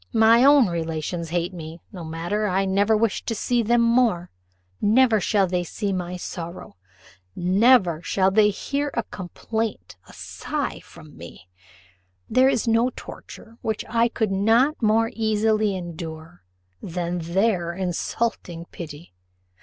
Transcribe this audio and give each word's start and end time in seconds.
My 0.17 0.43
own 0.43 0.67
relations 0.67 1.29
hate 1.29 1.53
me 1.53 1.79
no 1.91 2.03
matter, 2.03 2.47
I 2.47 2.65
never 2.65 2.97
wish 2.97 3.23
to 3.25 3.35
see 3.35 3.61
them 3.61 3.81
more 3.81 4.31
never 4.81 5.19
shall 5.19 5.45
they 5.45 5.63
see 5.63 5.93
my 5.93 6.17
sorrow 6.17 6.75
never 7.35 8.01
shall 8.01 8.31
they 8.31 8.49
hear 8.49 8.89
a 8.95 9.03
complaint, 9.03 9.97
a 10.07 10.13
sigh 10.13 10.79
from 10.79 11.15
me. 11.15 11.47
There 12.27 12.49
is 12.49 12.67
no 12.67 12.89
torture 12.95 13.59
which 13.61 13.85
I 13.87 14.07
could 14.07 14.31
not 14.31 14.81
more 14.81 15.11
easily 15.13 15.75
endure 15.75 16.45
than 16.81 17.19
their 17.19 17.71
insulting 17.71 18.65
pity. 18.71 19.13